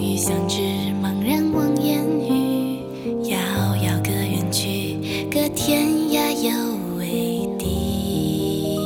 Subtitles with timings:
[0.00, 0.60] 相逢与相知，
[1.02, 2.80] 茫然望烟雨。
[3.28, 3.36] 遥
[3.84, 4.96] 遥隔远去，
[5.30, 8.78] 隔天涯又为敌。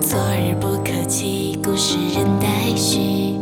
[0.00, 3.36] 昨日不可期，故事仍待续。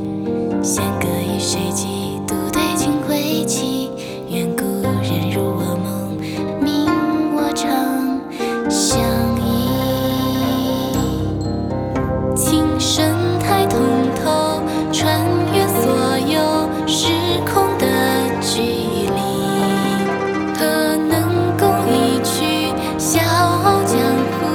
[23.12, 23.98] 笑傲江
[24.39, 24.47] 湖，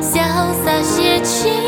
[0.00, 0.14] 潇
[0.64, 1.65] 洒写情。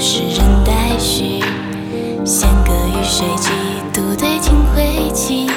[0.00, 1.40] 是人待续，
[2.24, 3.50] 弦歌与谁寄？
[3.92, 5.47] 独对镜回击。